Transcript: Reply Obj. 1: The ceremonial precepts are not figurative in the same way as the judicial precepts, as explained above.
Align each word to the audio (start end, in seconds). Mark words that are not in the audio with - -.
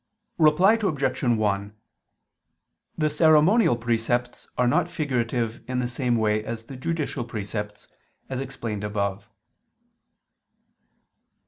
Reply 0.39 0.79
Obj. 0.81 1.21
1: 1.21 1.75
The 2.97 3.07
ceremonial 3.11 3.77
precepts 3.77 4.49
are 4.57 4.67
not 4.67 4.89
figurative 4.89 5.61
in 5.69 5.77
the 5.77 5.87
same 5.87 6.15
way 6.15 6.43
as 6.43 6.65
the 6.65 6.75
judicial 6.75 7.23
precepts, 7.23 7.87
as 8.27 8.39
explained 8.39 8.83
above. 8.83 9.29